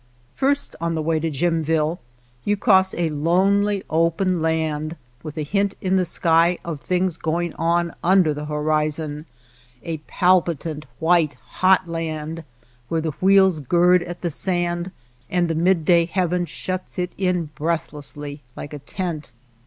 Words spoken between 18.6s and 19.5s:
a tent.